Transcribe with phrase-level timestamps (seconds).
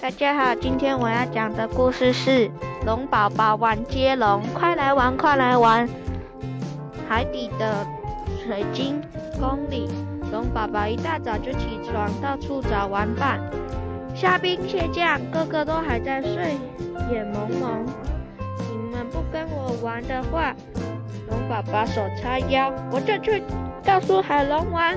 [0.00, 2.48] 大家好，今天我要讲的故事是
[2.86, 5.88] 龙宝宝玩接龙，快来玩，快来玩！
[7.08, 7.84] 海底的
[8.40, 9.02] 水晶
[9.40, 9.88] 宫里，
[10.30, 13.40] 龙宝宝一大早就起床，到处找玩伴。
[14.14, 16.56] 虾兵蟹将个个都还在睡
[17.10, 17.84] 眼蒙蒙。
[18.70, 20.54] 你们不跟我玩的话，
[21.28, 23.42] 龙宝宝手叉腰，我就去
[23.84, 24.94] 告诉海龙王。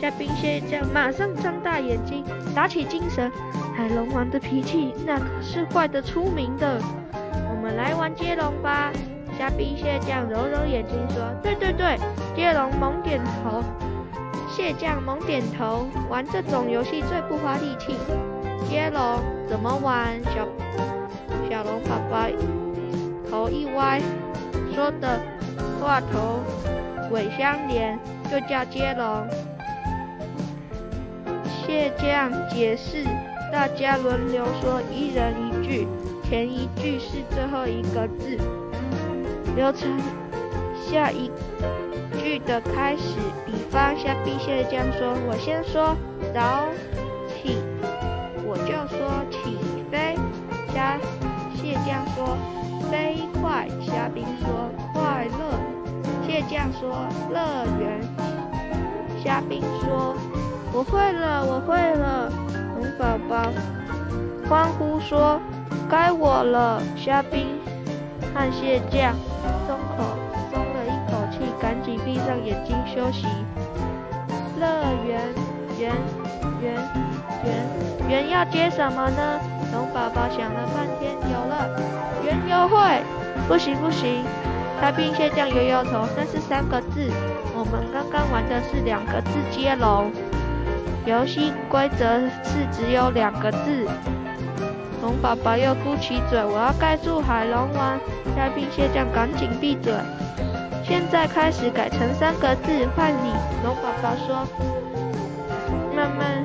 [0.00, 3.30] 虾兵蟹将马上张大眼睛，打起精神。
[3.78, 6.80] 海龙王的脾气那可是坏得出名的，
[7.48, 8.90] 我们来玩接龙吧。
[9.38, 11.96] 虾兵蟹将揉揉眼睛说：“对对对，
[12.34, 13.62] 接龙猛点头。”
[14.50, 15.86] 蟹将猛点头。
[16.10, 17.94] 玩这种游戏最不花力气。
[18.68, 20.08] 接龙怎么玩？
[20.24, 20.48] 小
[21.48, 22.26] 小龙宝宝
[23.30, 24.00] 头一歪，
[24.74, 25.20] 说的
[25.80, 26.40] 话头
[27.12, 27.96] 尾相连，
[28.28, 29.24] 就叫接龙。
[31.64, 33.06] 蟹将解释。
[33.50, 35.88] 大家轮流说，一人一句，
[36.22, 38.38] 前一句是最后一个字。
[39.56, 39.98] 流程
[40.76, 41.30] 下一
[42.20, 43.14] 句的开始，
[43.46, 45.96] 比方虾兵蟹将说：“我先说
[46.34, 46.68] 早
[47.28, 47.56] 起，
[48.44, 49.58] 我就说起
[49.90, 50.14] 飞。”
[50.72, 50.98] 虾
[51.56, 52.36] 蟹将说
[52.92, 55.58] ：“飞快。”虾兵说：“快乐。”
[56.28, 58.00] 蟹将说：“乐园。”
[59.24, 60.14] 虾兵说
[60.72, 62.30] ：“我会了，我会了。”
[62.78, 63.50] 龙宝宝
[64.48, 65.40] 欢呼说
[65.90, 67.58] ：“该我了！”虾兵
[68.32, 69.16] 和蟹将
[69.66, 70.04] 松口
[70.52, 73.26] 松了一口气，赶紧闭上眼睛休息。
[74.60, 74.66] 乐
[75.04, 75.20] 园
[75.76, 75.92] 园
[76.62, 76.74] 园
[77.44, 79.40] 园园要接什么呢？
[79.72, 81.68] 龙宝宝想了半天，有了，
[82.24, 83.02] 园游会！
[83.48, 84.22] 不行不行，
[84.80, 87.10] 虾兵蟹将摇摇头，那是三个字，
[87.56, 90.12] 我们刚刚玩的是两个字接龙。
[91.08, 93.88] 游戏规则是只有两个字。
[95.00, 97.98] 龙宝宝又嘟起嘴，我要盖住海龙王。
[98.36, 99.94] 虾兵蟹将赶紧闭嘴。
[100.84, 103.32] 现在开始改成三个字，换你。
[103.64, 104.46] 龙宝宝说
[105.96, 106.44] ：“慢慢。”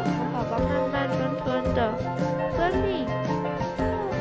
[0.00, 1.92] 龙宝宝慢慢吞吞的。
[2.56, 3.04] 跟你。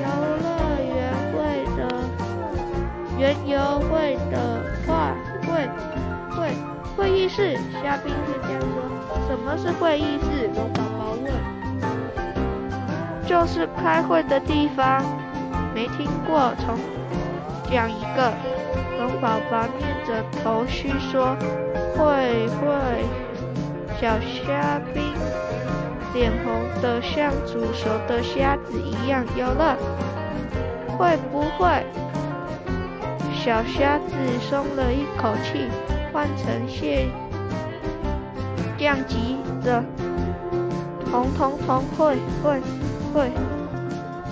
[0.00, 0.06] 游
[0.40, 0.48] 乐
[0.88, 0.96] 园
[1.36, 1.36] 会
[1.76, 1.80] 的，
[3.18, 5.68] 园游会的话会
[6.30, 6.48] 会会
[6.96, 7.56] 会议室。
[7.82, 8.82] 虾兵蟹将说。
[9.28, 10.48] 什么是会议室？
[10.54, 11.32] 龙宝宝问。
[13.26, 15.02] 就是开会的地方。
[15.74, 16.78] 没听过，重
[17.70, 18.32] 讲一个。
[18.98, 21.36] 龙宝宝捏着头须说
[21.96, 23.04] ：“会会。”
[24.00, 25.02] 小虾兵
[26.12, 29.24] 脸红的像煮熟的虾子一样。
[29.36, 29.76] 有了。
[30.98, 31.84] 会不会？
[33.32, 35.68] 小虾子松了一口气，
[36.12, 37.08] 换成蟹。
[38.78, 39.84] 降级的，
[41.10, 42.60] 彤彤彤会会
[43.12, 43.30] 会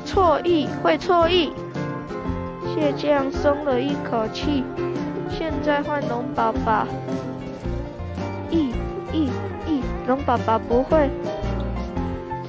[0.06, 1.52] 错意会错意，
[2.74, 4.64] 蟹将松了一口气。
[5.28, 6.86] 现在换龙宝宝，
[8.50, 8.72] 意
[9.12, 9.30] 意
[9.66, 11.10] 意，龙宝宝不会，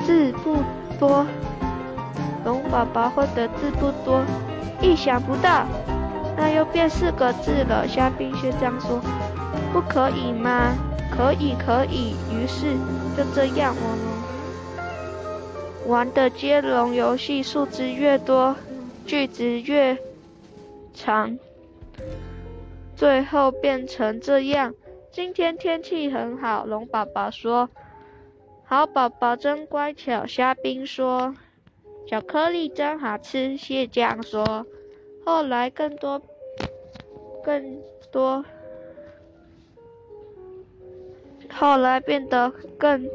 [0.05, 0.55] 字不
[0.97, 1.25] 多，
[2.45, 4.21] 龙宝宝会的字不多，
[4.81, 5.65] 意想不到，
[6.37, 7.85] 那又变四个字了。
[7.85, 9.01] 虾兵蟹将说，
[9.71, 10.75] 不可以吗？
[11.15, 12.15] 可以，可以。
[12.31, 12.75] 于是
[13.15, 18.55] 就这样，我们玩的接龙游戏，数字越多，
[19.05, 19.97] 句子越
[20.93, 21.37] 长，
[22.95, 24.73] 最后变成这样。
[25.11, 27.69] 今天天气很好，龙宝宝说
[28.65, 31.35] ：“好宝宝真乖巧。”虾兵说
[32.07, 34.65] ：“巧克力真好吃。”蟹将说
[35.25, 36.21] ：“后来更多，
[37.43, 37.79] 更
[38.11, 38.45] 多。”
[41.51, 43.09] 后来变得更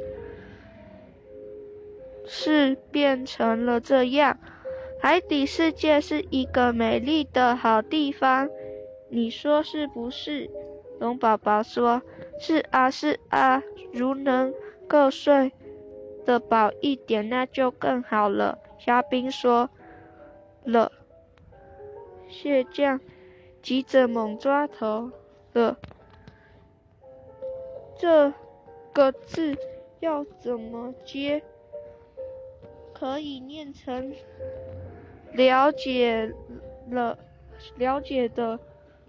[2.26, 4.38] 是变成了这样。
[5.00, 8.48] 海底世界是一个美丽的好地方，
[9.08, 10.50] 你说是不是？
[10.98, 12.02] 龙宝宝说
[12.40, 13.62] ：“是啊，是啊。
[13.92, 14.54] 如能
[14.88, 15.52] 够睡
[16.24, 19.68] 得饱一点，那就更好了。”虾兵说
[20.64, 20.90] 了。
[22.28, 23.00] 蟹将
[23.62, 25.10] 急着猛抓头
[25.52, 25.78] 了。
[27.98, 28.32] 这
[28.92, 29.56] 个字
[30.00, 31.42] 要怎么接？
[32.92, 34.14] 可以念成
[35.32, 36.32] 了解
[36.88, 37.18] 了
[37.76, 38.58] 了解的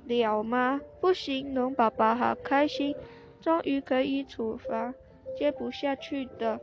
[0.05, 0.81] 了吗？
[0.99, 2.95] 不行，龙宝宝好开心，
[3.41, 4.93] 终于可以处罚
[5.37, 6.59] 接不下去的，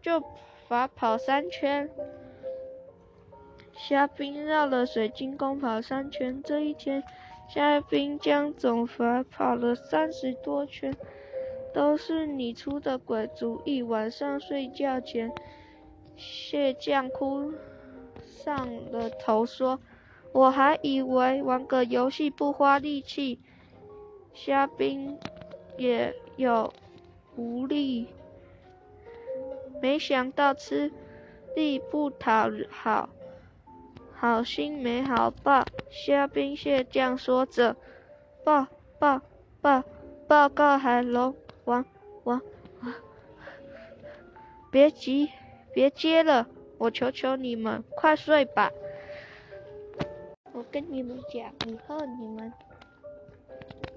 [0.00, 0.22] 就
[0.66, 1.88] 罚跑三圈。
[3.74, 7.04] 虾兵绕了水晶宫跑三圈，这一天，
[7.48, 10.94] 虾兵将总罚跑了三十多圈。
[11.74, 13.82] 都是你出的鬼主意！
[13.82, 15.32] 晚上睡觉前
[16.16, 17.52] 蟹将哭
[18.24, 19.80] 上了头说
[20.32, 23.40] ：“我还以为玩个游戏不花力气，
[24.34, 25.18] 虾兵
[25.76, 26.72] 也有
[27.36, 28.08] 无力，
[29.80, 30.92] 没想到吃
[31.56, 33.08] 力不讨好，
[34.14, 37.76] 好心没好报。”虾兵蟹将说着，
[38.44, 38.66] 报
[38.98, 39.20] 报
[39.60, 39.82] 报
[40.26, 41.84] 报告海龙王
[42.24, 42.40] 王。
[44.70, 45.30] 别急，
[45.74, 46.46] 别接了，
[46.78, 48.70] 我求求你们，快睡吧。
[50.52, 52.52] 我跟你们讲，以后你们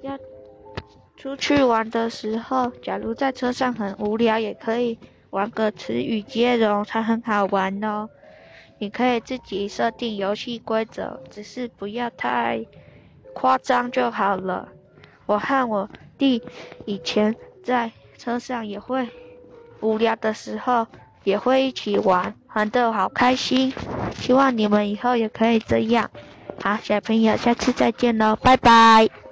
[0.01, 0.17] 要
[1.15, 8.09] 出去玩的时候，假如在车上很无聊，也可以玩个词语接龙，才很好玩哦。
[8.77, 12.65] 你可以自己设定游戏规则，只是不要太
[13.33, 14.67] 夸张就好了。
[15.25, 16.43] 我和我弟
[16.85, 17.33] 以前
[17.65, 19.09] 在车上也会。
[19.81, 20.87] 无聊的时候
[21.23, 23.73] 也会一起玩，玩的好开心。
[24.19, 26.09] 希望你们以后也可以这样。
[26.61, 29.24] 好，小朋友，下次再见喽，拜拜。